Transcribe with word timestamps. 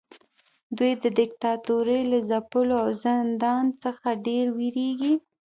دوی 0.77 0.91
د 1.03 1.05
دیکتاتورۍ 1.19 2.01
له 2.11 2.19
ځپلو 2.29 2.75
او 2.83 2.89
زندان 3.05 3.65
څخه 3.83 4.07
ډیر 4.25 4.45
ویریږي. 4.57 5.13